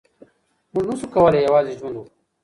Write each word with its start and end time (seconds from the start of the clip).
مونږ 0.73 0.85
نسو 0.89 1.05
کولای 1.13 1.41
یوازې 1.47 1.73
ژوند 1.79 1.95
وکړو. 1.97 2.11